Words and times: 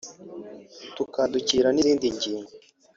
tukadukira 0.95 1.67
n’izindi 1.71 2.07
ngingo 2.15 2.51